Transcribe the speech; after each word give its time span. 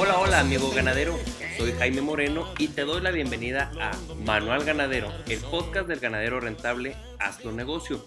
Hola, 0.00 0.16
hola 0.20 0.38
amigo 0.38 0.70
ganadero, 0.70 1.18
soy 1.56 1.72
Jaime 1.72 2.00
Moreno 2.02 2.46
y 2.56 2.68
te 2.68 2.82
doy 2.82 3.02
la 3.02 3.10
bienvenida 3.10 3.72
a 3.80 3.90
Manual 4.24 4.64
Ganadero, 4.64 5.12
el 5.26 5.40
podcast 5.40 5.88
del 5.88 5.98
ganadero 5.98 6.38
rentable 6.38 6.94
Hazlo 7.18 7.50
Negocio. 7.50 8.06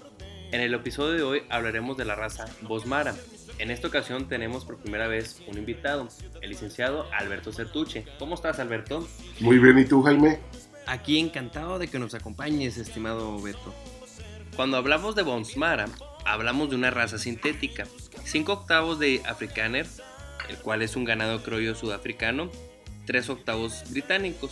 En 0.54 0.62
el 0.62 0.74
episodio 0.74 1.14
de 1.16 1.24
hoy 1.24 1.44
hablaremos 1.50 1.98
de 1.98 2.06
la 2.06 2.16
raza 2.16 2.46
Bosmara. 2.62 3.14
En 3.60 3.72
esta 3.72 3.90
ocasión 3.90 4.30
tenemos 4.30 4.64
por 4.64 4.78
primera 4.78 5.08
vez 5.08 5.42
un 5.48 5.58
invitado, 5.58 6.08
el 6.42 6.50
licenciado 6.50 7.12
Alberto 7.12 7.52
Certuche. 7.52 8.06
¿Cómo 8.20 8.36
estás 8.36 8.60
Alberto? 8.60 9.06
Muy 9.42 9.60
bien, 9.60 9.78
¿y 9.78 9.84
tú 9.84 10.02
Jaime? 10.02 10.40
Aquí 10.88 11.20
encantado 11.20 11.78
de 11.78 11.90
que 11.90 12.00
nos 12.00 12.14
acompañes, 12.14 12.78
estimado 12.78 13.42
Beto. 13.42 13.74
Cuando 14.56 14.78
hablamos 14.78 15.16
de 15.16 15.24
Bonsmara, 15.24 15.90
hablamos 16.24 16.70
de 16.70 16.78
una 16.78 16.90
raza 16.90 17.18
sintética. 17.18 17.86
5 18.24 18.54
octavos 18.54 18.98
de 18.98 19.22
Afrikaner, 19.26 19.88
el 20.52 20.58
cual 20.58 20.82
es 20.82 20.98
un 20.98 21.06
ganado 21.06 21.42
criollo 21.44 21.76
sudafricano, 21.76 22.52
3 23.06 23.30
octavos 23.30 23.84
británicos, 23.90 24.52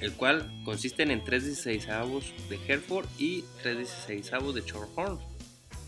el 0.00 0.12
cual 0.12 0.50
consisten 0.64 1.12
en 1.12 1.22
3 1.22 1.64
16avos 1.64 2.32
de 2.48 2.56
Hereford 2.66 3.06
y 3.18 3.44
3 3.62 3.78
16avos 4.08 4.52
de 4.52 4.62
Shorthorn. 4.62 5.18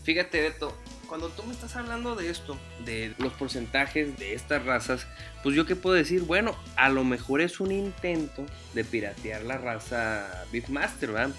Fíjate, 0.03 0.41
Beto, 0.41 0.75
cuando 1.07 1.27
tú 1.27 1.43
me 1.43 1.51
estás 1.51 1.75
hablando 1.75 2.15
de 2.15 2.29
esto, 2.29 2.57
de 2.85 3.13
los 3.17 3.33
porcentajes 3.33 4.17
de 4.17 4.33
estas 4.33 4.65
razas, 4.65 5.05
pues 5.43 5.53
yo 5.53 5.65
qué 5.65 5.75
puedo 5.75 5.95
decir, 5.95 6.21
bueno, 6.21 6.55
a 6.77 6.89
lo 6.89 7.03
mejor 7.03 7.41
es 7.41 7.59
un 7.59 7.73
intento 7.73 8.45
de 8.73 8.85
piratear 8.85 9.43
la 9.43 9.57
raza 9.57 10.45
Beefmaster, 10.51 11.11
¿verdad? 11.11 11.35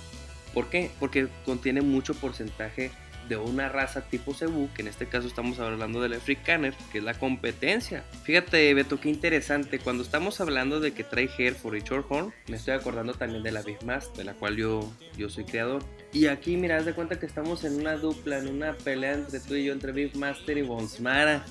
¿Por 0.52 0.68
qué? 0.68 0.90
Porque 1.00 1.28
contiene 1.46 1.80
mucho 1.80 2.14
porcentaje 2.14 2.90
de 3.28 3.36
una 3.36 3.68
raza 3.68 4.02
tipo 4.02 4.34
Cebu, 4.34 4.68
que 4.74 4.82
en 4.82 4.88
este 4.88 5.06
caso 5.06 5.26
estamos 5.26 5.58
hablando 5.58 6.00
del 6.00 6.14
Afrikaner, 6.14 6.74
que 6.90 6.98
es 6.98 7.04
la 7.04 7.14
competencia. 7.14 8.04
Fíjate, 8.24 8.72
Beto, 8.74 9.00
qué 9.00 9.08
interesante. 9.08 9.78
Cuando 9.78 10.02
estamos 10.02 10.40
hablando 10.40 10.80
de 10.80 10.92
que 10.92 11.04
trae 11.04 11.28
Hereford 11.36 11.76
y 11.76 11.80
Shorthorn, 11.80 12.32
me 12.48 12.56
estoy 12.56 12.74
acordando 12.74 13.14
también 13.14 13.42
de 13.42 13.52
la 13.52 13.62
Beefmaster, 13.62 14.16
de 14.16 14.24
la 14.24 14.34
cual 14.34 14.56
yo, 14.56 14.92
yo 15.16 15.28
soy 15.28 15.44
creador. 15.44 15.82
Y 16.12 16.26
aquí, 16.26 16.56
mira, 16.56 16.76
haz 16.76 16.84
de 16.84 16.94
cuenta 16.94 17.18
que 17.18 17.26
estamos 17.26 17.64
en 17.64 17.74
una 17.74 17.96
dupla, 17.96 18.38
en 18.38 18.48
una 18.48 18.74
pelea 18.74 19.14
entre 19.14 19.40
tú 19.40 19.54
y 19.54 19.64
yo, 19.64 19.72
entre 19.72 19.92
Beefmaster 19.92 20.58
y 20.58 20.62
Bonsmara. 20.62 21.44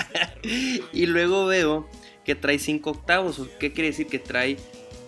y 0.92 1.06
luego 1.06 1.46
veo 1.46 1.88
que 2.24 2.34
trae 2.34 2.58
5 2.58 2.90
octavos. 2.90 3.40
¿Qué 3.58 3.72
quiere 3.72 3.88
decir? 3.88 4.06
Que 4.06 4.18
trae 4.18 4.56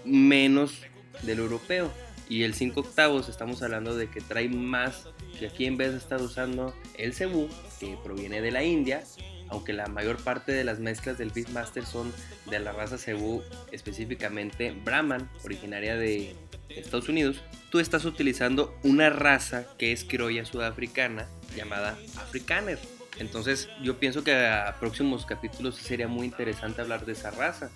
menos 0.05 0.83
del 1.23 1.39
europeo. 1.39 1.91
Y 2.29 2.43
el 2.43 2.55
5 2.55 2.81
octavos 2.81 3.29
estamos 3.29 3.63
hablando 3.63 3.97
de 3.97 4.09
que 4.09 4.21
trae 4.21 4.49
más 4.49 5.09
que 5.39 5.47
aquí 5.47 5.67
en 5.67 5.77
vez 5.77 5.93
de 5.93 5.99
estar 5.99 6.21
usando 6.21 6.75
el 6.97 7.13
cebú, 7.13 7.49
que 7.81 7.97
proviene 8.03 8.41
de 8.41 8.51
la 8.51 8.63
India, 8.65 9.03
aunque 9.49 9.73
la 9.73 9.87
mayor 9.87 10.17
parte 10.17 10.53
de 10.53 10.65
las 10.65 10.79
mezclas 10.79 11.19
del 11.19 11.31
Beastmaster 11.31 11.85
son 11.85 12.13
de 12.51 12.59
la 12.59 12.73
raza 12.73 12.99
cebú, 12.99 13.43
específicamente 13.73 14.73
Brahman, 14.73 15.31
originaria 15.45 15.97
de 15.97 16.35
Estados 16.69 17.09
Unidos, 17.09 17.43
tú 17.71 17.79
estás 17.79 18.05
utilizando 18.05 18.75
una 18.83 19.11
raza 19.11 19.67
que 19.79 19.93
es 19.93 20.05
criolla 20.05 20.45
sudafricana 20.45 21.27
llamada 21.57 21.97
Afrikaner. 22.17 22.79
Entonces 23.19 23.69
yo 23.83 23.99
pienso 23.99 24.25
que 24.25 24.35
a 24.35 24.77
próximos 24.81 25.25
capítulos 25.25 25.77
sería 25.77 26.09
muy 26.09 26.27
interesante 26.27 26.81
hablar 26.81 27.07
de 27.07 27.13
esa 27.13 27.31
raza. 27.31 27.71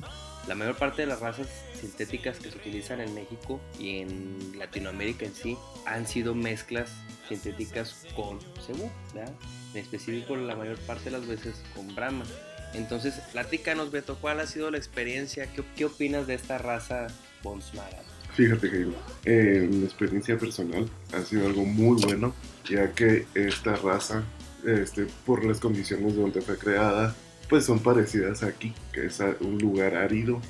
La 0.48 0.54
mayor 0.54 0.76
parte 0.76 1.02
de 1.02 1.08
las 1.08 1.20
razas 1.20 1.46
sintéticas 1.78 2.38
que 2.38 2.50
se 2.50 2.56
utilizan 2.56 3.02
en 3.02 3.14
México 3.14 3.60
y 3.78 3.98
en 3.98 4.58
Latinoamérica 4.58 5.26
en 5.26 5.34
sí 5.34 5.58
han 5.84 6.06
sido 6.06 6.34
mezclas 6.34 6.90
sintéticas 7.28 8.06
con 8.16 8.40
cebú, 8.66 8.90
¿verdad? 9.14 9.34
En 9.74 9.80
específico 9.82 10.36
la 10.36 10.56
mayor 10.56 10.78
parte 10.78 11.10
de 11.10 11.18
las 11.18 11.26
veces 11.26 11.62
con 11.74 11.94
Brahma. 11.94 12.24
Entonces, 12.72 13.14
platícanos 13.32 13.90
Beto, 13.90 14.16
¿cuál 14.22 14.40
ha 14.40 14.46
sido 14.46 14.70
la 14.70 14.78
experiencia? 14.78 15.50
¿Qué, 15.76 15.84
opinas 15.84 16.26
de 16.26 16.34
esta 16.34 16.56
raza 16.56 17.08
Bonsmara? 17.42 18.02
Fíjate 18.34 18.70
que 18.70 18.86
eh, 19.26 19.68
mi 19.70 19.84
experiencia 19.84 20.38
personal 20.38 20.88
ha 21.12 21.20
sido 21.24 21.46
algo 21.46 21.66
muy 21.66 22.00
bueno, 22.02 22.34
ya 22.64 22.92
que 22.92 23.26
esta 23.34 23.76
raza, 23.76 24.24
este, 24.64 25.08
por 25.26 25.44
las 25.44 25.60
condiciones 25.60 26.16
donde 26.16 26.40
fue 26.40 26.56
creada, 26.56 27.14
pues 27.48 27.64
son 27.64 27.80
parecidas 27.80 28.42
aquí, 28.42 28.72
que 28.92 29.06
es 29.06 29.20
un 29.40 29.58
lugar 29.58 29.94
árido, 29.94 30.40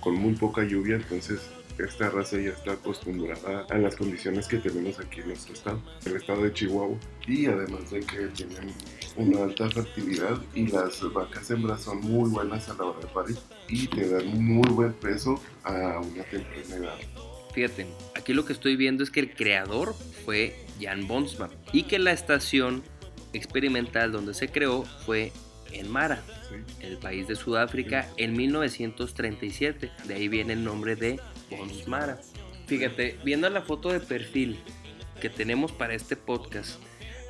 con 0.00 0.14
muy 0.14 0.34
poca 0.34 0.64
lluvia, 0.64 0.96
entonces 0.96 1.40
esta 1.78 2.10
raza 2.10 2.36
ya 2.38 2.50
está 2.50 2.72
acostumbrada 2.72 3.66
a 3.70 3.78
las 3.78 3.96
condiciones 3.96 4.46
que 4.46 4.58
tenemos 4.58 4.98
aquí 4.98 5.20
en 5.20 5.28
nuestro 5.28 5.54
estado, 5.54 5.82
el 6.04 6.16
estado 6.16 6.42
de 6.42 6.52
Chihuahua, 6.52 6.98
y 7.26 7.46
además 7.46 7.90
de 7.90 8.00
que 8.00 8.26
tienen 8.28 8.72
una 9.16 9.44
alta 9.44 9.68
fertilidad 9.70 10.38
y 10.54 10.66
las 10.66 11.00
vacas 11.12 11.50
hembras 11.50 11.82
son 11.82 12.00
muy 12.00 12.28
buenas 12.30 12.68
a 12.68 12.74
la 12.74 12.84
hora 12.84 13.00
de 13.00 13.06
parir 13.06 13.36
y 13.68 13.86
te 13.86 14.08
dan 14.08 14.42
muy 14.42 14.68
buen 14.70 14.92
peso 14.94 15.40
a 15.64 16.00
una 16.00 16.24
temprana 16.24 16.76
edad. 16.76 16.98
Fíjate, 17.54 17.86
aquí 18.14 18.32
lo 18.32 18.44
que 18.44 18.52
estoy 18.52 18.76
viendo 18.76 19.02
es 19.02 19.10
que 19.10 19.20
el 19.20 19.34
creador 19.34 19.94
fue 20.24 20.66
Jan 20.80 21.08
Bonsma 21.08 21.50
y 21.72 21.84
que 21.84 21.98
la 21.98 22.12
estación 22.12 22.82
experimental 23.32 24.12
donde 24.12 24.34
se 24.34 24.48
creó 24.48 24.84
fue 25.06 25.32
en 25.72 25.90
Mara, 25.90 26.22
el 26.80 26.98
país 26.98 27.26
de 27.28 27.36
Sudáfrica, 27.36 28.08
en 28.16 28.36
1937. 28.36 29.90
De 30.04 30.14
ahí 30.14 30.28
viene 30.28 30.54
el 30.54 30.64
nombre 30.64 30.96
de 30.96 31.20
Bonsmara. 31.50 32.20
Fíjate, 32.66 33.18
viendo 33.24 33.48
la 33.50 33.62
foto 33.62 33.92
de 33.92 34.00
perfil 34.00 34.58
que 35.20 35.28
tenemos 35.28 35.72
para 35.72 35.94
este 35.94 36.16
podcast, 36.16 36.80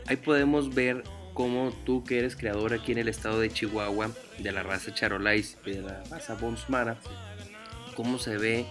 ahí 0.06 0.16
podemos 0.16 0.74
ver 0.74 1.02
cómo 1.34 1.72
tú 1.84 2.04
que 2.04 2.18
eres 2.18 2.36
creador 2.36 2.74
aquí 2.74 2.92
en 2.92 2.98
el 2.98 3.08
estado 3.08 3.40
de 3.40 3.50
Chihuahua 3.50 4.10
de 4.38 4.52
la 4.52 4.62
raza 4.62 4.92
Charolais 4.92 5.56
y 5.64 5.70
de 5.70 5.82
la 5.82 6.02
raza 6.10 6.34
Bonsmara, 6.34 6.98
cómo 7.96 8.18
se 8.18 8.36
ve 8.36 8.66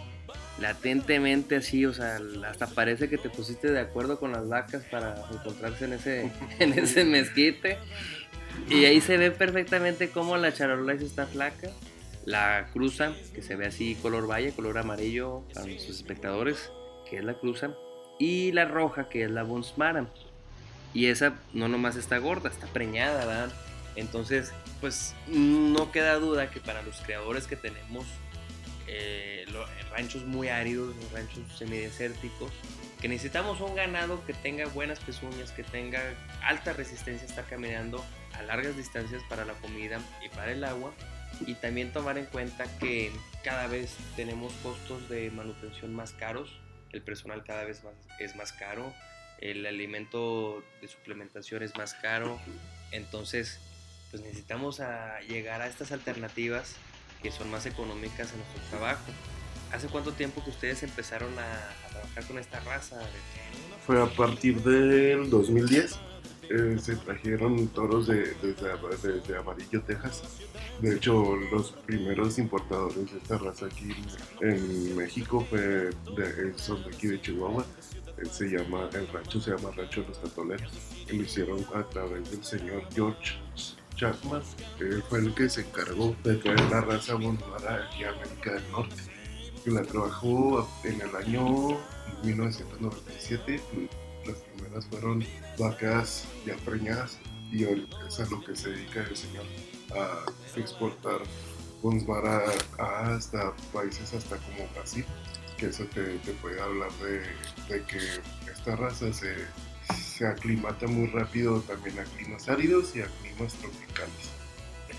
latentemente 0.59 1.55
así, 1.55 1.85
o 1.85 1.93
sea, 1.93 2.19
hasta 2.47 2.67
parece 2.67 3.09
que 3.09 3.17
te 3.17 3.29
pusiste 3.29 3.71
de 3.71 3.79
acuerdo 3.79 4.19
con 4.19 4.31
las 4.31 4.47
vacas 4.47 4.83
para 4.91 5.15
encontrarse 5.31 5.85
en 5.85 5.93
ese, 5.93 6.31
en 6.59 6.73
ese 6.73 7.05
mezquite 7.05 7.77
y 8.69 8.85
ahí 8.85 9.01
se 9.01 9.17
ve 9.17 9.31
perfectamente 9.31 10.09
cómo 10.09 10.37
la 10.37 10.53
Charolais 10.53 11.01
está 11.01 11.25
flaca. 11.25 11.69
La 12.25 12.67
cruza, 12.73 13.13
que 13.33 13.41
se 13.41 13.55
ve 13.55 13.65
así 13.65 13.95
color 13.95 14.29
valle, 14.29 14.51
color 14.51 14.77
amarillo 14.77 15.43
para 15.53 15.65
nuestros 15.65 15.97
espectadores, 15.97 16.71
que 17.09 17.17
es 17.17 17.23
la 17.23 17.33
cruza. 17.33 17.71
Y 18.19 18.51
la 18.51 18.65
roja, 18.65 19.09
que 19.09 19.23
es 19.23 19.31
la 19.31 19.43
Bonsmara. 19.43 20.07
Y 20.93 21.07
esa 21.07 21.33
no 21.53 21.67
nomás 21.67 21.95
está 21.95 22.17
gorda, 22.17 22.49
está 22.49 22.67
preñada, 22.67 23.25
¿verdad? 23.25 23.51
Entonces, 23.95 24.53
pues 24.81 25.15
no 25.27 25.91
queda 25.91 26.15
duda 26.15 26.51
que 26.51 26.59
para 26.59 26.81
los 26.83 27.01
creadores 27.01 27.47
que 27.47 27.55
tenemos 27.55 28.05
eh, 28.91 29.45
ranchos 29.91 30.25
muy 30.25 30.47
áridos, 30.47 30.95
ranchos 31.13 31.43
semidesérticos, 31.57 32.51
que 32.99 33.07
necesitamos 33.07 33.61
un 33.61 33.75
ganado 33.75 34.25
que 34.25 34.33
tenga 34.33 34.65
buenas 34.67 34.99
pezuñas, 34.99 35.51
que 35.51 35.63
tenga 35.63 36.01
alta 36.43 36.73
resistencia 36.73 37.27
a 37.27 37.29
estar 37.29 37.45
caminando 37.45 38.03
a 38.33 38.41
largas 38.43 38.75
distancias 38.75 39.21
para 39.29 39.45
la 39.45 39.53
comida 39.53 39.99
y 40.25 40.29
para 40.29 40.51
el 40.51 40.63
agua. 40.63 40.91
Y 41.45 41.53
también 41.53 41.93
tomar 41.93 42.17
en 42.17 42.25
cuenta 42.25 42.65
que 42.79 43.11
cada 43.43 43.67
vez 43.67 43.95
tenemos 44.15 44.51
costos 44.63 45.07
de 45.07 45.29
manutención 45.31 45.93
más 45.93 46.11
caros, 46.11 46.59
el 46.91 47.01
personal 47.01 47.43
cada 47.43 47.63
vez 47.63 47.83
más, 47.83 47.93
es 48.19 48.35
más 48.35 48.51
caro, 48.51 48.93
el 49.39 49.65
alimento 49.65 50.63
de 50.81 50.87
suplementación 50.87 51.63
es 51.63 51.77
más 51.77 51.93
caro, 51.93 52.39
entonces 52.91 53.59
pues 54.09 54.23
necesitamos 54.23 54.81
llegar 55.27 55.61
a 55.61 55.67
estas 55.67 55.91
alternativas 55.91 56.75
que 57.21 57.31
son 57.31 57.49
más 57.51 57.65
económicas 57.65 58.31
en 58.31 58.39
nuestro 58.39 58.61
trabajo. 58.69 59.11
¿Hace 59.71 59.87
cuánto 59.87 60.11
tiempo 60.13 60.43
que 60.43 60.49
ustedes 60.49 60.81
empezaron 60.83 61.31
a, 61.37 61.89
trabajar 61.89 62.25
con 62.25 62.39
esta 62.39 62.59
raza? 62.61 62.99
Fue 63.85 64.01
a 64.01 64.07
partir 64.07 64.61
del 64.63 65.29
2010. 65.29 65.99
Eh, 66.51 66.77
se 66.81 66.95
trajeron 66.95 67.67
toros 67.67 68.07
de, 68.07 68.33
desde, 68.41 69.37
Amarillo, 69.37 69.83
Texas. 69.83 70.23
De 70.81 70.95
hecho, 70.95 71.35
los 71.35 71.73
primeros 71.85 72.39
importadores 72.39 73.11
de 73.11 73.19
esta 73.19 73.37
raza 73.37 73.67
aquí 73.67 73.93
en 74.41 74.95
México 74.97 75.45
fue 75.47 75.59
de, 75.59 76.53
son 76.55 76.83
de 76.83 76.89
aquí 76.89 77.07
de 77.07 77.21
Chihuahua. 77.21 77.63
se 78.31 78.45
llama, 78.45 78.89
el 78.93 79.07
rancho 79.09 79.39
se 79.39 79.51
llama 79.51 79.69
Rancho 79.77 80.03
Los 80.07 80.19
Tatoleros. 80.19 80.71
Lo 81.11 81.21
hicieron 81.21 81.63
a 81.75 81.83
través 81.83 82.31
del 82.31 82.43
señor 82.43 82.83
George 82.95 83.37
Chapman. 83.99 84.41
Él 84.79 85.03
fue 85.09 85.19
el 85.19 85.33
que 85.35 85.49
se 85.49 85.61
encargó 85.61 86.15
de 86.23 86.35
traer 86.35 86.61
la 86.71 86.81
raza 86.81 87.15
Bonsmara 87.15 87.85
aquí 87.85 88.03
a 88.03 88.09
América 88.09 88.53
del 88.53 88.71
Norte 88.71 88.95
que 89.63 89.71
la 89.71 89.83
trabajó 89.83 90.67
en 90.83 91.01
el 91.01 91.15
año 91.15 91.77
1997. 92.23 93.59
Las 94.25 94.37
primeras 94.37 94.85
fueron 94.87 95.25
vacas 95.57 96.25
ya 96.45 96.55
preñadas 96.57 97.19
y 97.51 97.63
es 97.63 98.19
a 98.19 98.25
lo 98.29 98.41
que 98.41 98.55
se 98.55 98.69
dedica 98.69 99.01
el 99.01 99.15
señor 99.15 99.45
a 99.91 100.25
exportar 100.59 101.19
Bonsmara 101.81 102.43
hasta 102.77 103.55
países 103.73 104.13
hasta 104.13 104.37
como 104.37 104.67
Brasil, 104.75 105.05
que 105.57 105.67
eso 105.67 105.83
te, 105.85 106.19
puede 106.41 106.61
hablar 106.61 106.91
de, 106.99 107.83
que 107.85 107.97
esta 108.51 108.75
raza 108.75 109.11
se, 109.13 109.35
se 110.19 110.27
aclimata 110.27 110.85
muy 110.85 111.07
rápido 111.07 111.61
también 111.61 111.97
a 111.97 112.03
climas 112.03 112.49
áridos 112.49 112.93
y 112.93 113.01
a 113.01 113.05
climas 113.05 113.53
tropicales. 113.53 114.29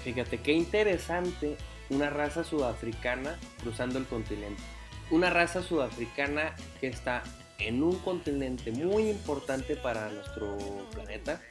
Fíjate 0.03 0.39
qué 0.39 0.53
interesante 0.53 1.59
una 1.91 2.09
raza 2.09 2.43
sudafricana 2.43 3.39
cruzando 3.61 3.99
el 3.99 4.07
continente. 4.07 4.63
Una 5.11 5.29
raza 5.29 5.63
sudafricana 5.63 6.57
que 6.81 6.87
está 6.87 7.23
en 7.59 7.83
un 7.83 7.99
continente 7.99 8.73
muy 8.73 9.11
importante 9.11 9.77
para 9.77 10.09
nuestro 10.09 10.57
planeta. 10.93 11.43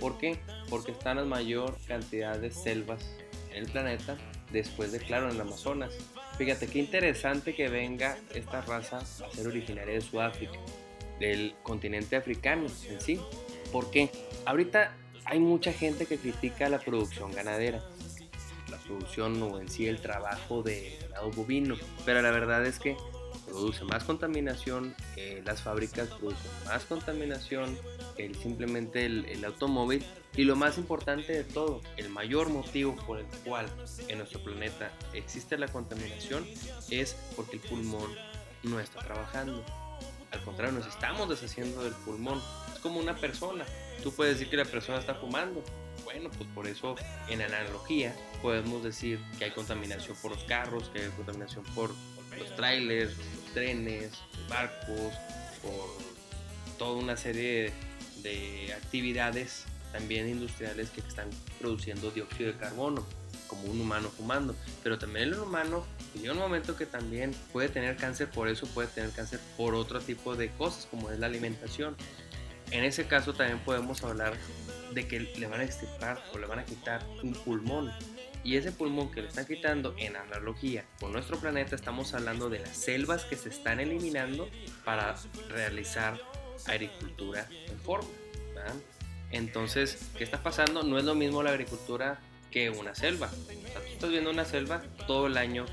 ¿Por 0.00 0.16
qué? 0.16 0.38
Porque 0.70 0.92
está 0.92 1.10
en 1.10 1.18
la 1.18 1.24
mayor 1.24 1.76
cantidad 1.86 2.38
de 2.38 2.50
selvas 2.50 3.04
en 3.50 3.64
el 3.64 3.70
planeta, 3.70 4.16
después 4.50 4.90
de, 4.90 5.00
claro, 5.00 5.28
en 5.28 5.34
el 5.34 5.40
Amazonas. 5.42 5.92
Fíjate 6.38 6.66
qué 6.66 6.78
interesante 6.78 7.54
que 7.54 7.68
venga 7.68 8.16
esta 8.34 8.62
raza 8.62 8.98
a 8.98 9.04
ser 9.04 9.46
originaria 9.46 9.94
de 9.94 10.00
Sudáfrica, 10.00 10.58
del 11.18 11.54
continente 11.62 12.16
africano 12.16 12.66
en 12.88 13.00
sí. 13.00 13.20
¿Por 13.72 13.90
qué? 13.90 14.10
Ahorita 14.46 14.96
hay 15.24 15.40
mucha 15.40 15.72
gente 15.72 16.06
que 16.06 16.16
critica 16.18 16.68
la 16.68 16.78
producción 16.78 17.32
ganadera, 17.32 17.82
la 18.70 18.78
producción 18.78 19.42
o 19.42 19.60
en 19.60 19.68
sí 19.68 19.86
el 19.86 20.00
trabajo 20.00 20.62
de 20.62 20.98
ganado 21.02 21.30
bovino, 21.30 21.76
pero 22.04 22.22
la 22.22 22.30
verdad 22.30 22.64
es 22.64 22.78
que 22.78 22.96
produce 23.48 23.84
más 23.84 24.04
contaminación, 24.04 24.94
las 25.44 25.62
fábricas 25.62 26.08
producen 26.08 26.50
más 26.64 26.84
contaminación, 26.84 27.76
el, 28.16 28.34
simplemente 28.36 29.06
el, 29.06 29.44
automóvil 29.44 30.04
y 30.36 30.44
lo 30.44 30.56
más 30.56 30.78
importante 30.78 31.32
de 31.32 31.44
todo, 31.44 31.80
el 31.96 32.08
mayor 32.10 32.50
motivo 32.50 32.94
por 33.06 33.18
el 33.18 33.26
cual 33.44 33.66
en 34.08 34.18
nuestro 34.18 34.42
planeta 34.42 34.92
existe 35.12 35.58
la 35.58 35.68
contaminación 35.68 36.46
es 36.90 37.16
porque 37.36 37.56
el 37.56 37.62
pulmón 37.62 38.10
no 38.62 38.80
está 38.80 39.00
trabajando. 39.00 39.64
Al 40.30 40.42
contrario, 40.42 40.72
nos 40.72 40.86
estamos 40.86 41.28
deshaciendo 41.28 41.82
del 41.82 41.94
pulmón. 41.94 42.40
Es 42.72 42.78
como 42.80 43.00
una 43.00 43.16
persona. 43.16 43.64
Tú 44.02 44.12
puedes 44.12 44.34
decir 44.34 44.50
que 44.50 44.56
la 44.56 44.64
persona 44.64 44.98
está 44.98 45.14
fumando. 45.14 45.62
Bueno, 46.04 46.30
pues 46.30 46.48
por 46.54 46.66
eso 46.66 46.94
en 47.28 47.42
analogía 47.42 48.14
podemos 48.40 48.82
decir 48.82 49.20
que 49.38 49.44
hay 49.44 49.50
contaminación 49.50 50.16
por 50.22 50.32
los 50.32 50.44
carros, 50.44 50.90
que 50.90 51.00
hay 51.00 51.08
contaminación 51.10 51.64
por 51.74 51.90
los 52.38 52.54
trailers, 52.56 53.16
los 53.16 53.54
trenes, 53.54 54.12
los 54.36 54.48
barcos, 54.48 55.12
por 55.62 55.88
toda 56.78 56.96
una 56.96 57.16
serie 57.16 57.72
de 58.22 58.74
actividades 58.74 59.66
también 59.92 60.28
industriales 60.28 60.90
que 60.90 61.00
están 61.00 61.28
produciendo 61.60 62.10
dióxido 62.10 62.52
de 62.52 62.58
carbono, 62.58 63.06
como 63.46 63.64
un 63.64 63.80
humano 63.80 64.10
fumando. 64.10 64.54
Pero 64.82 64.98
también 64.98 65.28
el 65.28 65.38
humano 65.38 65.84
llega 66.14 66.32
un 66.32 66.38
momento 66.38 66.76
que 66.76 66.86
también 66.86 67.34
puede 67.52 67.68
tener 67.68 67.96
cáncer 67.96 68.30
por 68.30 68.48
eso, 68.48 68.66
puede 68.68 68.88
tener 68.88 69.10
cáncer 69.10 69.40
por 69.56 69.74
otro 69.74 70.00
tipo 70.00 70.36
de 70.36 70.50
cosas, 70.50 70.86
como 70.86 71.10
es 71.10 71.18
la 71.18 71.26
alimentación. 71.26 71.96
En 72.70 72.84
ese 72.84 73.06
caso 73.06 73.32
también 73.32 73.58
podemos 73.60 74.04
hablar 74.04 74.34
de 74.92 75.08
que 75.08 75.20
le 75.20 75.46
van 75.46 75.60
a 75.60 75.64
extirpar 75.64 76.22
o 76.34 76.38
le 76.38 76.46
van 76.46 76.58
a 76.58 76.64
quitar 76.64 77.04
un 77.22 77.32
pulmón 77.32 77.90
y 78.44 78.56
ese 78.56 78.72
pulmón 78.72 79.10
que 79.10 79.22
le 79.22 79.28
están 79.28 79.46
quitando, 79.46 79.94
en 79.98 80.16
analogía 80.16 80.84
con 81.00 81.12
nuestro 81.12 81.38
planeta, 81.38 81.74
estamos 81.74 82.14
hablando 82.14 82.48
de 82.48 82.60
las 82.60 82.76
selvas 82.76 83.24
que 83.24 83.36
se 83.36 83.48
están 83.48 83.80
eliminando 83.80 84.48
para 84.84 85.16
realizar 85.50 86.18
agricultura 86.66 87.46
en 87.50 87.78
forma. 87.78 88.08
Entonces, 89.30 89.98
¿qué 90.16 90.24
está 90.24 90.42
pasando? 90.42 90.82
No 90.82 90.98
es 90.98 91.04
lo 91.04 91.14
mismo 91.14 91.42
la 91.42 91.50
agricultura 91.50 92.18
que 92.50 92.70
una 92.70 92.94
selva. 92.94 93.28
O 93.28 93.68
sea, 93.72 93.80
tú 93.80 93.92
estás 93.92 94.10
viendo 94.10 94.30
una 94.30 94.44
selva 94.44 94.82
todo 95.06 95.26
el 95.26 95.36
año 95.36 95.66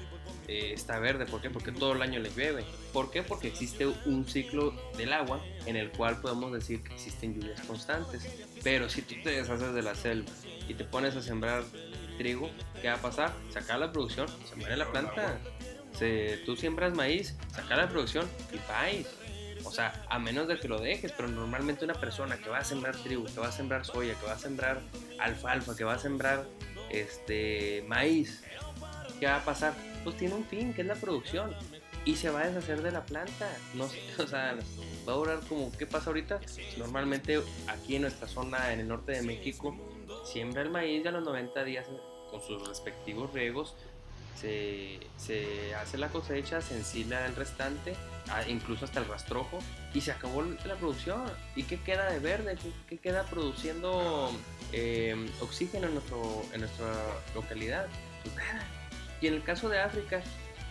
eh, 0.48 0.74
está 0.74 1.00
verde. 1.00 1.26
¿Por 1.26 1.42
qué? 1.42 1.50
Porque 1.50 1.72
todo 1.72 1.94
el 1.94 2.02
año 2.02 2.20
le 2.20 2.30
llueve. 2.30 2.64
¿Por 2.94 3.10
qué? 3.10 3.24
Porque 3.24 3.48
existe 3.48 3.88
un 3.88 4.28
ciclo 4.28 4.74
del 4.96 5.12
agua 5.14 5.44
en 5.66 5.76
el 5.76 5.90
cual 5.92 6.22
podemos 6.22 6.52
decir 6.54 6.84
que 6.84 6.94
existen 6.94 7.34
lluvias 7.34 7.62
constantes. 7.62 8.28
Pero 8.64 8.88
si 8.88 9.02
tú 9.02 9.16
te 9.24 9.32
deshaces 9.32 9.74
de 9.74 9.82
la 9.82 9.96
selva 9.96 10.30
y 10.68 10.76
te 10.76 10.84
pones 10.84 11.16
a 11.16 11.22
sembrar 11.22 11.64
trigo, 12.18 12.50
¿qué 12.82 12.90
va 12.90 12.96
a 12.96 13.02
pasar? 13.02 13.34
Sacar 13.52 13.80
la 13.80 13.92
producción, 13.92 14.28
se 14.48 14.56
muere 14.56 14.78
la 14.78 14.92
planta. 14.92 15.40
Se, 15.98 16.42
tú 16.46 16.56
siembras 16.56 16.94
maíz, 16.94 17.36
sacar 17.52 17.78
la 17.78 17.90
producción 17.90 18.30
y 18.54 18.58
país. 18.58 19.08
O 19.66 19.72
sea, 19.72 20.06
a 20.10 20.20
menos 20.20 20.48
de 20.48 20.60
que 20.60 20.68
lo 20.68 20.80
dejes, 20.80 21.12
pero 21.12 21.28
normalmente 21.28 21.86
una 21.86 21.96
persona 21.96 22.38
que 22.38 22.50
va 22.50 22.60
a 22.60 22.64
sembrar 22.64 22.96
trigo, 22.96 23.26
que 23.26 23.40
va 23.40 23.48
a 23.48 23.52
sembrar 23.52 23.86
soya, 23.86 24.14
que 24.14 24.26
va 24.26 24.34
a 24.34 24.38
sembrar 24.40 24.82
alfalfa, 25.20 25.76
que 25.76 25.84
va 25.84 25.94
a 25.94 26.00
sembrar 26.00 26.46
este 26.90 27.84
maíz, 27.88 28.44
¿qué 29.20 29.26
va 29.26 29.38
a 29.38 29.46
pasar? 29.46 29.74
Pues 30.04 30.18
tiene 30.18 30.36
un 30.36 30.46
fin, 30.46 30.74
que 30.74 30.82
es 30.82 30.88
la 30.88 30.96
producción. 30.96 31.56
Y 32.06 32.18
se 32.18 32.30
va 32.30 32.42
a 32.42 32.48
deshacer 32.48 32.84
de 32.84 32.92
la 32.92 33.04
planta. 33.04 33.52
No 33.74 33.86
o 34.24 34.28
sea, 34.28 34.56
va 35.08 35.14
a 35.14 35.16
durar 35.16 35.40
como, 35.50 35.72
¿qué 35.72 35.88
pasa 35.88 36.12
ahorita? 36.12 36.40
Normalmente 36.78 37.42
aquí 37.68 37.96
en 37.96 38.04
nuestra 38.04 38.28
zona, 38.28 38.72
en 38.72 38.82
el 38.82 38.88
norte 38.88 39.14
de 39.14 39.24
México, 39.24 39.76
siembra 40.24 40.62
el 40.62 40.70
maíz 40.70 41.04
y 41.04 41.08
a 41.08 41.12
los 41.12 41.24
90 41.24 41.64
días 41.64 41.88
con 42.30 42.42
sus 42.42 42.68
respectivos 42.68 43.34
riegos 43.34 43.76
se, 44.36 45.00
hace 45.76 45.98
la 45.98 46.10
cosecha, 46.10 46.62
se 46.62 46.76
ensila 46.76 47.26
el 47.26 47.36
restante, 47.36 47.96
incluso 48.48 48.86
hasta 48.86 49.00
el 49.00 49.08
rastrojo, 49.08 49.60
y 49.94 50.02
se 50.02 50.12
acabó 50.12 50.44
la 50.44 50.76
producción. 50.76 51.24
¿Y 51.56 51.64
qué 51.64 51.80
queda 51.80 52.10
de 52.12 52.20
verde? 52.20 52.58
¿Qué, 52.88 52.98
queda 52.98 53.24
produciendo 53.24 54.32
em, 54.72 55.28
oxígeno 55.42 55.88
en, 55.88 55.94
nuestro, 55.94 56.44
en 56.54 56.62
nuestra 56.62 56.88
localidad? 57.34 57.88
Pues 58.24 58.36
y 59.22 59.28
en 59.28 59.36
el 59.36 59.44
caso 59.44 59.70
de 59.70 59.80
África, 59.80 60.22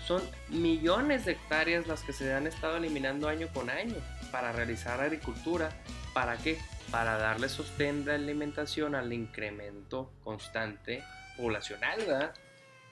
son 0.06 0.22
millones 0.50 1.24
de 1.24 1.32
hectáreas 1.32 1.86
las 1.86 2.02
que 2.02 2.12
se 2.12 2.32
han 2.34 2.46
estado 2.46 2.76
eliminando 2.76 3.26
año 3.26 3.48
con 3.54 3.70
año 3.70 3.96
para 4.30 4.52
realizar 4.52 5.00
agricultura. 5.00 5.70
¿Para 6.12 6.36
qué? 6.36 6.58
para 6.90 7.18
darle 7.18 7.48
sostén 7.48 8.04
de 8.04 8.14
alimentación 8.14 8.94
al 8.94 9.12
incremento 9.12 10.12
constante 10.22 11.02
poblacional, 11.36 11.98
¿verdad? 11.98 12.34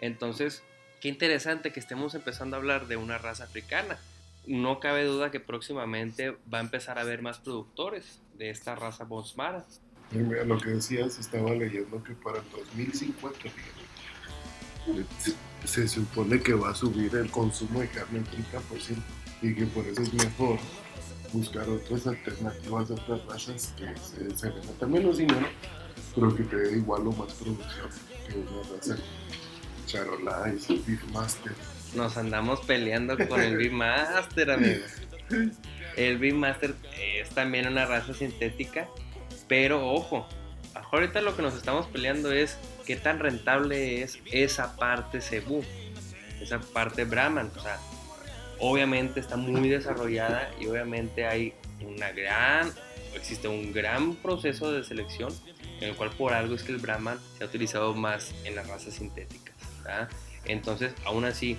Entonces, 0.03 0.65
qué 1.01 1.09
interesante 1.09 1.73
que 1.73 1.81
estemos 1.81 2.15
empezando 2.15 2.57
a 2.57 2.59
hablar 2.59 2.89
de 2.89 2.97
una 2.97 3.19
raza 3.19 3.45
africana. 3.45 3.99
No 4.47 4.81
cabe 4.81 5.05
duda 5.05 5.31
que 5.31 5.39
próximamente 5.39 6.37
va 6.53 6.59
a 6.59 6.61
empezar 6.61 6.99
a 6.99 7.03
haber 7.03 7.23
más 7.23 7.39
productores 7.39 8.21
de 8.37 8.51
esta 8.51 8.75
raza 8.75 9.05
Bonsmara. 9.05 9.65
Lo 10.11 10.59
que 10.59 10.71
decías, 10.71 11.19
estaba 11.21 11.53
leyendo 11.53 12.03
que 12.03 12.15
para 12.15 12.41
el 12.41 12.51
2050 12.51 13.49
se, 15.65 15.89
supone 15.89 16.41
que 16.41 16.53
va 16.53 16.71
a 16.71 16.75
subir 16.75 17.15
el 17.15 17.31
consumo 17.31 17.81
de 17.81 17.89
carne 17.89 18.19
en 18.19 18.27
30% 18.27 18.97
y 19.41 19.55
que 19.55 19.67
por 19.67 19.87
eso 19.87 20.03
es 20.03 20.13
mejor 20.13 20.59
buscar 21.33 21.69
otras 21.69 22.09
alternativas 22.09 22.91
otras 22.91 23.25
razas 23.27 23.73
que 23.77 23.97
se, 23.97 24.37
se 24.37 24.51
metan 24.51 24.91
menos 24.91 25.19
dinero, 25.19 25.47
pero 26.17 26.35
que 26.35 26.43
te 26.43 26.57
dé 26.57 26.77
igual 26.79 27.07
o 27.07 27.13
más 27.13 27.33
producción 27.35 27.89
que 28.27 28.39
una 28.39 28.63
raza 28.77 28.97
Charolais, 29.93 30.67
Beefmaster. 30.87 31.53
Nos 31.95 32.17
andamos 32.17 32.61
peleando 32.61 33.17
con 33.29 33.43
el 33.43 33.59
Beefmaster, 33.59 34.51
amigo. 34.51 34.85
El 35.97 36.17
Beefmaster 36.17 36.75
es 36.99 37.29
también 37.31 37.69
una 37.69 37.85
raza 37.85 38.15
sintética, 38.15 38.89
pero 39.49 39.87
ojo, 39.93 40.27
ahorita 40.91 41.21
lo 41.21 41.37
que 41.37 41.43
nos 41.43 41.55
estamos 41.55 41.87
peleando 41.89 42.33
es 42.33 42.57
qué 42.87 42.97
tan 42.97 43.19
rentable 43.19 44.03
es 44.03 44.19
esa 44.33 44.77
parte 44.77 45.21
Cebu, 45.21 45.63
esa 46.41 46.59
parte 46.59 47.05
Brahman. 47.05 47.51
O 47.55 47.61
sea, 47.61 47.79
obviamente 48.59 49.21
está 49.21 49.37
muy 49.37 49.69
desarrollada 49.69 50.51
y 50.59 50.69
obviamente 50.69 51.27
hay 51.27 51.53
una 51.87 52.13
gran, 52.13 52.73
existe 53.15 53.47
un 53.47 53.75
gran 53.75 54.15
proceso 54.15 54.73
de 54.73 54.85
selección 54.85 55.35
en 55.83 55.91
el 55.91 55.97
cual 55.97 56.11
por 56.11 56.33
algo 56.33 56.55
es 56.55 56.63
que 56.63 56.73
el 56.73 56.79
Brahman 56.79 57.19
se 57.37 57.45
ha 57.45 57.47
utilizado 57.47 57.93
más 57.93 58.33
en 58.45 58.55
las 58.55 58.67
razas 58.69 58.95
Entonces, 60.45 60.95
aún 61.05 61.25
así, 61.25 61.59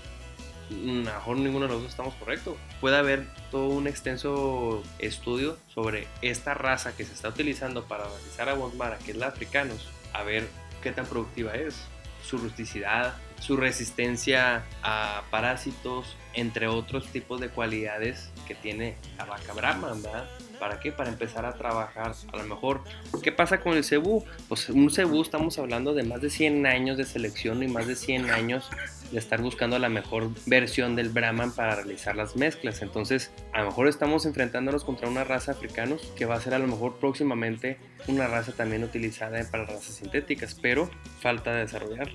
mejor 0.70 1.38
ninguno 1.38 1.68
de 1.68 1.74
los 1.74 1.82
dos 1.84 1.92
estamos 1.92 2.14
correctos. 2.16 2.56
Puede 2.82 2.98
haber 2.98 3.28
todo 3.52 3.68
un 3.68 3.88
extenso 3.88 4.84
estudio 5.00 5.58
sobre 5.74 6.08
esta 6.22 6.54
raza 6.54 6.96
que 6.96 7.06
se 7.06 7.14
está 7.14 7.30
utilizando 7.30 7.86
para 7.86 8.06
realizar 8.06 8.50
a 8.50 8.54
Bonsmara, 8.54 8.98
que 9.00 9.12
es 9.12 9.18
la 9.18 9.28
africanos, 9.28 9.90
a 10.14 10.24
ver 10.24 10.48
qué 10.82 10.92
tan 10.92 11.06
productiva 11.06 11.54
es, 11.54 11.76
su 12.24 12.38
rusticidad, 12.38 13.16
su 13.44 13.58
resistencia 13.58 14.64
a 14.84 15.24
parásitos, 15.30 16.16
entre 16.34 16.68
otros 16.68 17.08
tipos 17.08 17.42
de 17.42 17.50
cualidades 17.50 18.32
que 18.48 18.56
tiene 18.56 18.96
la 19.18 19.26
vaca 19.26 19.52
Brahma, 19.52 19.92
¿verdad? 19.92 20.30
¿Para 20.62 20.80
qué? 20.80 20.94
Para 20.94 21.10
empezar 21.10 21.46
a 21.46 21.54
trabajar. 21.54 22.14
A 22.32 22.38
lo 22.38 22.44
mejor, 22.46 22.82
¿qué 23.22 23.34
pasa 23.34 23.60
con 23.60 23.74
el 23.74 23.84
cebú? 23.84 24.24
Pues 24.48 24.70
un 24.70 24.90
cebú 24.90 25.22
estamos 25.22 25.60
hablando 25.60 25.94
de 25.94 26.04
más 26.04 26.22
de 26.22 26.30
100 26.30 26.66
años 26.66 26.98
de 26.98 27.04
selección 27.04 27.62
y 27.64 27.68
más 27.68 27.86
de 27.86 27.98
100 27.98 28.30
años 28.30 28.70
de 29.12 29.20
estar 29.20 29.42
buscando 29.42 29.78
la 29.78 29.90
mejor 29.90 30.30
versión 30.46 30.96
del 30.96 31.10
Brahman 31.10 31.52
para 31.52 31.76
realizar 31.76 32.16
las 32.16 32.38
mezclas. 32.38 32.82
Entonces, 32.82 33.30
a 33.52 33.60
lo 33.60 33.66
mejor 33.66 33.90
estamos 33.90 34.26
enfrentándonos 34.26 34.86
contra 34.86 35.10
una 35.10 35.26
raza 35.26 35.52
africanos 35.52 36.14
que 36.16 36.26
va 36.26 36.36
a 36.36 36.42
ser 36.42 36.54
a 36.54 36.60
lo 36.60 36.68
mejor 36.68 36.96
próximamente 36.96 37.78
una 38.08 38.28
raza 38.28 38.54
también 38.54 38.86
utilizada 38.86 39.44
para 39.52 39.66
razas 39.66 39.96
sintéticas, 39.96 40.56
pero 40.56 40.90
falta 41.20 41.52
de 41.52 41.60
desarrollar. 41.60 42.10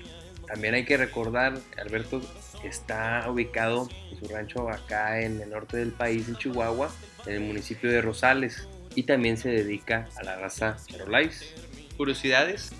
También 0.49 0.73
hay 0.73 0.83
que 0.83 0.97
recordar, 0.97 1.59
Alberto, 1.77 2.21
está 2.63 3.29
ubicado 3.29 3.87
en 4.11 4.19
su 4.19 4.27
rancho 4.33 4.69
acá 4.69 5.21
en 5.21 5.39
el 5.39 5.49
norte 5.49 5.77
del 5.77 5.91
país, 5.91 6.27
en 6.27 6.35
Chihuahua, 6.35 6.91
en 7.25 7.33
el 7.33 7.41
municipio 7.41 7.89
de 7.91 8.01
Rosales, 8.01 8.67
y 8.95 9.03
también 9.03 9.37
se 9.37 9.49
dedica 9.49 10.09
a 10.17 10.23
la 10.23 10.37
raza 10.37 10.77
Charolais. 10.87 11.53
Curiosidades, 11.97 12.71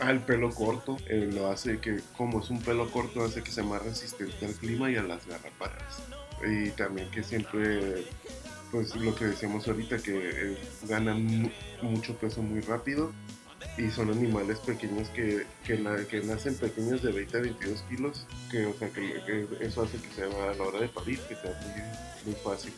Ah, 0.00 0.10
el 0.12 0.20
pelo 0.20 0.48
corto 0.48 0.96
eh, 1.08 1.28
lo 1.30 1.50
hace 1.50 1.78
que, 1.78 2.00
como 2.16 2.40
es 2.40 2.48
un 2.48 2.62
pelo 2.62 2.90
corto, 2.90 3.22
hace 3.22 3.42
que 3.42 3.50
sea 3.50 3.64
más 3.64 3.82
resistente 3.82 4.46
al 4.46 4.54
clima 4.54 4.90
y 4.90 4.96
a 4.96 5.02
las 5.02 5.26
garrapatas. 5.26 6.02
Y 6.42 6.70
también 6.70 7.10
que 7.10 7.22
siempre, 7.22 8.06
pues 8.72 8.96
lo 8.96 9.14
que 9.14 9.26
decíamos 9.26 9.68
ahorita, 9.68 9.98
que 9.98 10.30
eh, 10.32 10.58
ganan 10.88 11.52
mucho 11.82 12.16
peso 12.16 12.40
muy 12.42 12.60
rápido 12.60 13.12
y 13.76 13.90
son 13.90 14.10
animales 14.10 14.58
pequeños 14.60 15.08
que, 15.10 15.46
que, 15.64 15.76
nacen 16.22 16.54
pequeños 16.56 17.02
de 17.02 17.12
20 17.12 17.36
a 17.36 17.40
22 17.40 17.82
kilos, 17.88 18.26
que, 18.50 18.66
o 18.66 18.74
sea, 18.74 18.88
que, 18.90 19.46
eso 19.60 19.82
hace 19.82 19.98
que 19.98 20.08
sea 20.14 20.26
a 20.26 20.54
la 20.54 20.62
hora 20.62 20.80
de 20.80 20.88
parir, 20.88 21.18
que 21.28 21.34
sea 21.36 21.58
muy, 21.62 22.32
muy 22.32 22.40
fácil. 22.42 22.72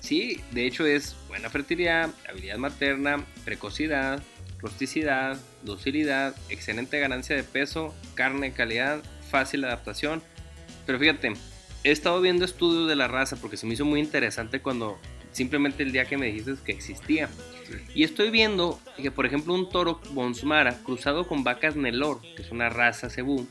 Sí, 0.00 0.40
de 0.52 0.66
hecho 0.66 0.86
es 0.86 1.16
buena 1.28 1.50
fertilidad, 1.50 2.10
habilidad 2.28 2.58
materna, 2.58 3.24
precocidad, 3.44 4.22
rusticidad, 4.58 5.36
docilidad, 5.62 6.34
excelente 6.48 6.98
ganancia 7.00 7.34
de 7.34 7.42
peso, 7.42 7.94
carne 8.14 8.50
de 8.50 8.52
calidad, 8.54 9.02
fácil 9.30 9.64
adaptación. 9.64 10.22
Pero 10.86 10.98
fíjate, 10.98 11.32
he 11.82 11.90
estado 11.90 12.20
viendo 12.20 12.44
estudios 12.44 12.88
de 12.88 12.96
la 12.96 13.08
raza 13.08 13.36
porque 13.36 13.56
se 13.56 13.66
me 13.66 13.74
hizo 13.74 13.84
muy 13.84 14.00
interesante 14.00 14.60
cuando 14.60 14.98
simplemente 15.32 15.82
el 15.82 15.92
día 15.92 16.06
que 16.06 16.16
me 16.16 16.26
dijiste 16.26 16.54
que 16.64 16.72
existía. 16.72 17.28
Y 17.94 18.04
estoy 18.04 18.30
viendo 18.30 18.80
que, 18.96 19.10
por 19.10 19.26
ejemplo, 19.26 19.54
un 19.54 19.68
toro 19.68 20.00
Bonsmara 20.10 20.82
cruzado 20.82 21.26
con 21.26 21.44
vacas 21.44 21.76
Nelor, 21.76 22.20
que 22.36 22.42
es 22.42 22.50
una 22.50 22.68
raza 22.68 23.10
cebú, 23.10 23.46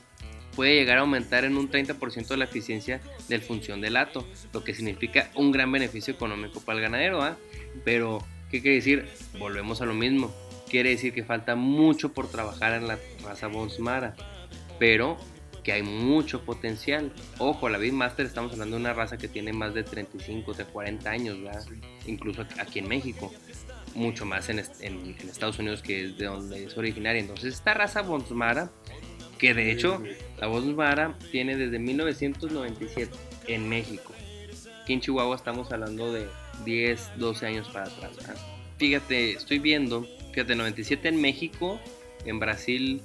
puede 0.56 0.76
llegar 0.76 0.98
a 0.98 1.02
aumentar 1.02 1.44
en 1.44 1.58
un 1.58 1.70
30% 1.70 2.36
la 2.38 2.46
eficiencia 2.46 3.02
del 3.28 3.42
función 3.42 3.82
del 3.82 3.98
hato, 3.98 4.26
lo 4.54 4.64
que 4.64 4.74
significa 4.74 5.30
un 5.36 5.52
gran 5.52 5.72
beneficio 5.72 6.14
económico 6.14 6.62
para 6.62 6.78
el 6.78 6.84
ganadero. 6.84 7.22
¿ah? 7.22 7.38
Pero, 7.84 8.24
¿qué 8.50 8.62
quiere 8.62 8.76
decir? 8.76 9.08
Volvemos 9.38 9.82
a 9.82 9.86
lo 9.86 9.94
mismo. 9.94 10.34
Quiere 10.70 10.90
decir 10.90 11.14
que 11.14 11.24
falta 11.24 11.56
mucho 11.56 12.14
por 12.14 12.30
trabajar 12.30 12.74
en 12.74 12.88
la 12.88 12.98
raza 13.24 13.48
Bonsmara, 13.48 14.16
pero 14.80 15.18
que 15.66 15.74
hay 15.74 15.82
mucho 15.82 16.46
potencial. 16.46 17.12
Ojo, 17.40 17.70
la 17.70 17.78
Beatmaster 17.80 18.26
estamos 18.26 18.54
hablando 18.54 18.76
de 18.76 18.82
una 18.82 18.94
raza 18.94 19.18
que 19.18 19.28
tiene 19.28 19.52
más 19.52 19.74
de 19.74 19.84
35, 19.84 20.54
de 20.54 20.64
40 20.64 21.10
años, 21.10 21.42
¿verdad? 21.42 21.66
incluso 22.06 22.46
aquí 22.60 22.80
en 22.80 22.88
México, 22.88 23.34
mucho 23.96 24.26
más 24.26 24.50
en, 24.50 24.62
en, 24.82 25.16
Estados 25.30 25.60
Unidos 25.60 25.82
que 25.82 26.06
es 26.06 26.18
de 26.18 26.26
donde 26.26 26.66
es 26.66 26.78
originaria. 26.78 27.20
Entonces 27.20 27.54
esta 27.54 27.74
raza 27.74 28.02
Bonsmara, 28.02 28.72
que 29.40 29.54
de 29.54 29.72
hecho 29.72 30.02
la 30.40 30.48
Bonsmara 30.48 31.18
tiene 31.32 31.58
desde 31.58 31.80
1997 31.80 33.12
en 33.48 33.68
México. 33.68 34.14
Aquí 34.84 34.94
en 34.94 35.02
Chihuahua 35.02 35.36
estamos 35.36 35.72
hablando 35.72 36.14
de 36.14 36.28
10, 36.66 37.18
12 37.18 37.46
años 37.48 37.70
para 37.70 37.88
atrás. 37.88 38.12
Fíjate, 38.78 39.32
estoy 39.32 39.60
viendo, 39.60 40.06
fíjate, 40.34 40.56
97 40.56 41.08
en 41.08 41.22
México, 41.22 41.80
en 42.26 42.40
Brasil 42.40 43.02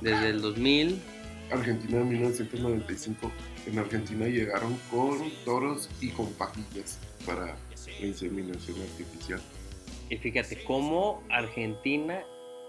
desde 0.00 0.30
el 0.30 0.40
2000, 0.40 1.00
Argentina 1.52 2.00
en 2.00 2.08
1995. 2.08 3.30
En 3.66 3.78
Argentina 3.78 4.26
llegaron 4.26 4.76
con 4.90 5.18
toros 5.44 5.88
y 6.00 6.08
con 6.08 6.32
pajillas 6.32 6.98
para 7.26 7.46
la 8.00 8.06
inseminación 8.06 8.80
artificial. 8.80 9.40
Y 10.12 10.18
fíjate 10.18 10.62
cómo 10.64 11.22
Argentina 11.30 12.22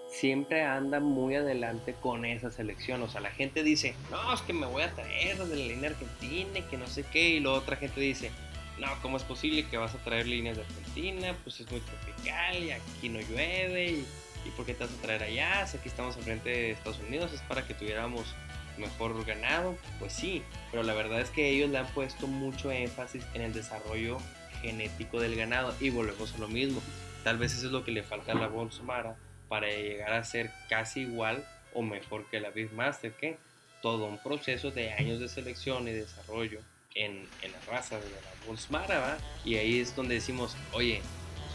siempre 0.08 0.64
anda 0.64 1.02
muy 1.02 1.36
adelante 1.36 1.94
con 2.00 2.24
esa 2.24 2.50
selección. 2.52 3.02
O 3.02 3.10
sea, 3.10 3.20
la 3.20 3.32
gente 3.32 3.64
dice, 3.64 3.96
no, 4.10 4.34
es 4.34 4.40
que 4.44 4.54
me 4.54 4.66
voy 4.66 4.84
a 4.84 4.94
traer 4.94 5.38
de 5.38 5.54
la 5.58 5.66
línea 5.66 5.90
argentina 5.90 6.60
y 6.60 6.62
que 6.62 6.78
no 6.78 6.88
sé 6.88 7.04
qué. 7.12 7.32
Y 7.32 7.40
la 7.42 7.50
otra 7.50 7.76
gente 7.76 8.00
dice, 8.00 8.32
no, 8.80 8.88
¿cómo 9.02 9.18
es 9.18 9.24
posible 9.24 9.68
que 9.68 9.76
vas 9.76 9.94
a 9.94 9.98
traer 10.06 10.26
líneas 10.26 10.56
de 10.56 10.64
Argentina? 10.64 11.36
Pues 11.44 11.60
es 11.60 11.70
muy 11.70 11.82
tropical 11.82 12.64
y 12.64 12.72
aquí 12.72 13.10
no 13.10 13.20
llueve. 13.20 13.92
¿Y, 13.92 14.06
¿y 14.46 14.52
por 14.56 14.66
qué 14.66 14.74
te 14.74 14.86
vas 14.86 14.94
a 14.94 15.02
traer 15.02 15.24
allá? 15.24 15.68
Si 15.68 15.76
aquí 15.76 15.90
estamos 15.90 16.16
enfrente 16.16 16.50
de 16.50 16.72
Estados 16.72 17.02
Unidos, 17.06 17.34
es 17.34 17.42
para 17.42 17.68
que 17.68 17.74
tuviéramos 17.74 18.34
mejor 18.78 19.22
ganado, 19.26 19.76
pues 20.00 20.14
sí, 20.14 20.44
pero 20.72 20.82
la 20.82 20.94
verdad 20.94 21.20
es 21.20 21.30
que 21.30 21.50
ellos 21.50 21.70
le 21.70 21.78
han 21.78 21.88
puesto 21.88 22.26
mucho 22.26 22.72
énfasis 22.72 23.24
en 23.34 23.42
el 23.42 23.54
desarrollo 23.54 24.18
genético 24.62 25.20
del 25.20 25.36
ganado 25.36 25.76
y 25.82 25.90
volvemos 25.90 26.34
a 26.36 26.38
lo 26.38 26.48
mismo. 26.48 26.82
Tal 27.24 27.38
vez 27.38 27.54
eso 27.54 27.68
es 27.68 27.72
lo 27.72 27.84
que 27.84 27.92
le 27.92 28.04
falta 28.04 28.34
a 28.34 28.36
la 28.36 28.48
Bolsomara 28.48 29.16
para 29.48 29.68
llegar 29.68 30.14
a 30.14 30.24
ser 30.24 30.52
casi 30.70 31.02
igual 31.02 31.46
o 31.74 31.82
mejor 31.82 32.26
que 32.30 32.40
la 32.40 32.52
Master, 32.74 33.14
que 33.14 33.38
todo 33.82 34.06
un 34.06 34.18
proceso 34.18 34.72
de 34.72 34.92
años 34.94 35.20
de 35.20 35.28
selección 35.28 35.88
y 35.88 35.92
desarrollo 35.92 36.60
en, 36.96 37.28
en 37.42 37.52
la 37.52 37.60
raza 37.68 37.98
de 38.00 38.10
la 38.10 38.48
Bolsmara, 38.48 39.00
¿va? 39.00 39.18
Y 39.44 39.56
ahí 39.56 39.80
es 39.80 39.96
donde 39.96 40.16
decimos, 40.16 40.56
oye, 40.72 41.02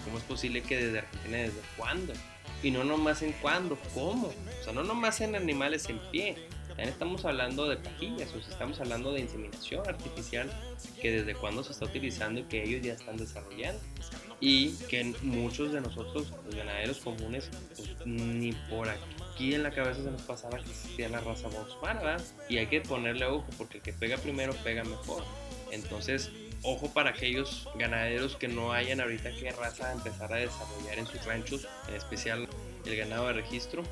¿cómo 0.04 0.18
es 0.18 0.24
posible 0.24 0.62
que 0.62 0.76
desde 0.76 0.98
Argentina, 0.98 1.38
desde 1.38 1.60
cuándo? 1.76 2.12
Y 2.62 2.70
no 2.70 2.84
nomás 2.84 3.22
en 3.22 3.32
cuándo, 3.32 3.78
¿cómo? 3.94 4.28
O 4.28 4.64
sea, 4.64 4.72
no 4.72 4.82
nomás 4.82 5.20
en 5.20 5.36
animales 5.36 5.88
en 5.88 5.98
pie, 6.10 6.36
también 6.68 6.88
estamos 6.90 7.24
hablando 7.24 7.68
de 7.68 7.76
pajillas, 7.76 8.32
o 8.34 8.40
sea, 8.40 8.52
estamos 8.52 8.80
hablando 8.80 9.12
de 9.12 9.20
inseminación 9.20 9.88
artificial 9.88 10.50
que 11.00 11.10
desde 11.10 11.34
cuando 11.34 11.64
se 11.64 11.72
está 11.72 11.86
utilizando 11.86 12.40
y 12.40 12.44
que 12.44 12.62
ellos 12.62 12.82
ya 12.82 12.92
están 12.92 13.16
desarrollando. 13.16 13.80
Y 14.40 14.70
que 14.88 15.02
muchos 15.22 15.72
de 15.72 15.80
nosotros, 15.80 16.32
los 16.46 16.54
ganaderos 16.54 16.98
comunes, 16.98 17.50
pues, 17.74 18.06
ni 18.06 18.52
por 18.70 18.88
aquí 18.88 19.54
en 19.54 19.64
la 19.64 19.70
cabeza 19.72 20.02
se 20.02 20.10
nos 20.10 20.22
pasaba 20.22 20.58
que 20.58 20.70
existía 20.70 21.08
la 21.08 21.20
raza 21.20 21.48
Volkswagen, 21.48 22.24
Y 22.48 22.58
hay 22.58 22.66
que 22.66 22.80
ponerle 22.80 23.26
ojo 23.26 23.46
porque 23.56 23.78
el 23.78 23.82
que 23.82 23.92
pega 23.92 24.16
primero 24.16 24.54
pega 24.62 24.84
mejor. 24.84 25.24
Entonces, 25.72 26.30
ojo 26.62 26.92
para 26.92 27.10
aquellos 27.10 27.68
ganaderos 27.76 28.36
que 28.36 28.48
no 28.48 28.72
hayan 28.72 29.00
ahorita 29.00 29.30
qué 29.36 29.50
raza 29.50 29.92
empezar 29.92 30.32
a 30.32 30.36
desarrollar 30.36 30.98
en 30.98 31.06
sus 31.06 31.24
ranchos, 31.24 31.66
en 31.88 31.94
especial 31.94 32.48
el 32.84 32.96
ganado 32.96 33.26
de 33.26 33.34
registro, 33.34 33.82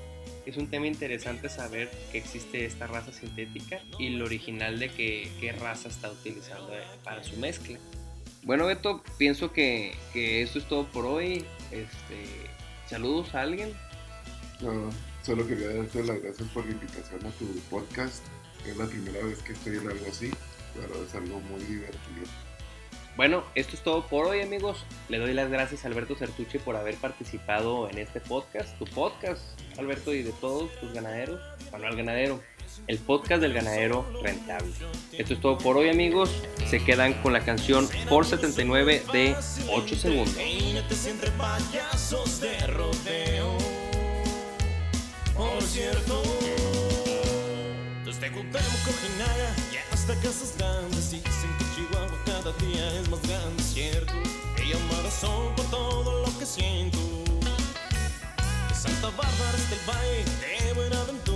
es 0.46 0.56
un 0.56 0.68
tema 0.68 0.86
interesante 0.86 1.48
saber 1.48 1.90
que 2.12 2.18
existe 2.18 2.64
esta 2.64 2.86
raza 2.86 3.12
sintética 3.12 3.80
y 3.98 4.10
lo 4.10 4.24
original 4.24 4.78
de 4.78 4.88
qué 4.90 5.52
raza 5.58 5.88
está 5.88 6.10
utilizando 6.10 6.70
para 7.02 7.24
su 7.24 7.36
mezcla. 7.36 7.78
Bueno, 8.46 8.66
Beto, 8.66 9.02
pienso 9.18 9.52
que, 9.52 9.92
que 10.12 10.40
esto 10.40 10.60
es 10.60 10.68
todo 10.68 10.86
por 10.86 11.04
hoy. 11.04 11.44
Este, 11.72 12.46
¿Saludos 12.88 13.34
a 13.34 13.40
alguien? 13.40 13.72
No, 14.60 14.88
solo 15.22 15.44
quería 15.48 15.74
darte 15.74 16.04
las 16.04 16.22
gracias 16.22 16.48
por 16.50 16.64
la 16.64 16.70
invitación 16.70 17.26
a 17.26 17.30
tu 17.30 17.46
podcast. 17.68 18.24
Es 18.64 18.76
la 18.76 18.86
primera 18.86 19.18
vez 19.18 19.42
que 19.42 19.52
estoy 19.52 19.78
en 19.78 19.88
algo 19.90 20.06
así, 20.08 20.30
pero 20.76 21.04
es 21.04 21.12
algo 21.16 21.40
muy 21.40 21.58
divertido. 21.62 22.24
Bueno, 23.16 23.42
esto 23.56 23.74
es 23.74 23.82
todo 23.82 24.06
por 24.06 24.26
hoy 24.26 24.42
amigos. 24.42 24.86
Le 25.08 25.18
doy 25.18 25.32
las 25.32 25.50
gracias 25.50 25.84
a 25.84 25.88
Alberto 25.88 26.14
Certuche 26.14 26.60
por 26.60 26.76
haber 26.76 26.94
participado 26.98 27.90
en 27.90 27.98
este 27.98 28.20
podcast, 28.20 28.78
tu 28.78 28.84
podcast, 28.84 29.42
Alberto, 29.76 30.14
y 30.14 30.22
de 30.22 30.30
todos 30.30 30.70
tus 30.78 30.92
ganaderos, 30.92 31.40
Manuel 31.72 31.96
Ganadero, 31.96 32.40
el 32.86 32.98
podcast 32.98 33.42
del 33.42 33.52
ganadero 33.52 34.06
rentable. 34.22 34.72
Esto 35.12 35.34
es 35.34 35.40
todo 35.40 35.58
por 35.58 35.76
hoy 35.76 35.88
amigos. 35.88 36.30
Se 36.68 36.82
quedan 36.82 37.14
con 37.22 37.32
la 37.32 37.40
canción 37.40 37.88
por 38.08 38.24
79 38.24 39.02
de 39.12 39.36
8 39.70 39.96
segundos. 39.96 40.36
Por 45.36 45.62
cierto, 45.62 46.22
desde 48.04 48.30
hasta 49.92 50.14
casas 50.20 50.54
grandes 50.56 51.10
dicen 51.10 51.50
que 51.58 51.64
Chihuahua 51.74 52.18
cada 52.24 52.52
día 52.58 53.00
es 53.00 53.08
más 53.10 53.20
grande, 53.22 53.62
cierto. 53.62 54.12
He 54.56 54.72
llamado 54.72 55.10
son 55.10 55.54
por 55.56 55.66
todo 55.70 56.24
lo 56.24 56.38
que 56.38 56.46
siento. 56.46 56.98
De 58.68 58.74
Santa 58.74 59.08
Bárbara 59.08 59.54
hasta 59.54 59.74
el 59.74 59.80
valle 59.88 60.64
de 60.64 60.72
Buenaventura 60.74 61.35